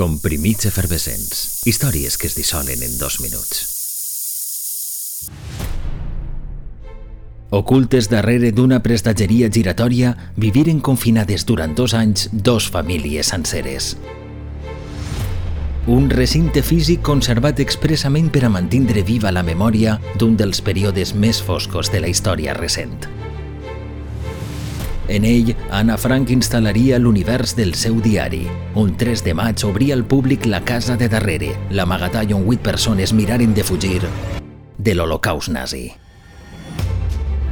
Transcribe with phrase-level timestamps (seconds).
[0.00, 1.60] Comprimits efervescents.
[1.68, 3.58] Històries que es dissolen en dos minuts.
[7.52, 13.92] Ocultes darrere d'una prestatgeria giratòria, viviren confinades durant dos anys dos famílies senceres.
[15.84, 21.44] Un recinte físic conservat expressament per a mantindre viva la memòria d'un dels períodes més
[21.44, 23.19] foscos de la història recent.
[25.10, 28.44] En ell, Anna Frank instal·laria l'univers del seu diari.
[28.78, 33.10] Un 3 de maig obria al públic la casa de darrere, l'amagatall on 8 persones
[33.12, 33.98] miraren de fugir
[34.78, 35.90] de l'Holocaust nazi.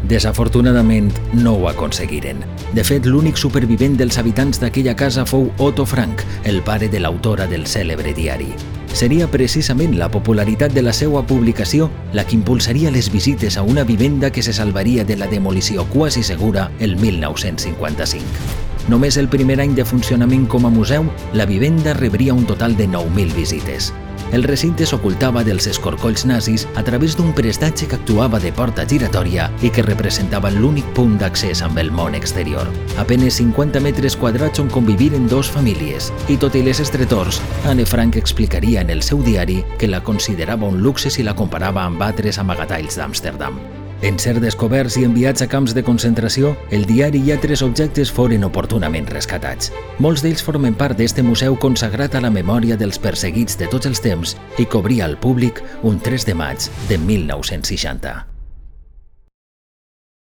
[0.09, 2.47] Desafortunadament, no ho aconseguiren.
[2.79, 7.51] De fet, l'únic supervivent dels habitants d'aquella casa fou Otto Frank, el pare de l'autora
[7.51, 8.55] del cèlebre diari.
[8.99, 11.87] Seria precisament la popularitat de la seva publicació
[12.19, 16.25] la que impulsaria les visites a una vivenda que se salvaria de la demolició quasi
[16.25, 18.68] segura el 1955.
[18.89, 21.05] Només el primer any de funcionament com a museu,
[21.37, 23.93] la vivenda rebria un total de 9.000 visites.
[24.33, 29.49] El recinte s'ocultava dels escorcolls nazis a través d'un prestatge que actuava de porta giratòria
[29.65, 32.69] i que representava l'únic punt d'accés amb el món exterior.
[33.01, 38.21] Apenes 50 metres quadrats on conviviren dos famílies, i tot i les estretors, Anne Frank
[38.21, 42.41] explicaria en el seu diari que la considerava un luxe si la comparava amb altres
[42.41, 43.78] amagatalls d'Amsterdam.
[44.01, 48.47] En ser descoberts i enviats a camps de concentració, el diari i altres objectes foren
[48.47, 49.73] oportunament rescatats.
[49.99, 54.03] Molts d'ells formen part d'este museu consagrat a la memòria dels perseguits de tots els
[54.05, 58.38] temps i cobria al públic un 3 de maig de 1960.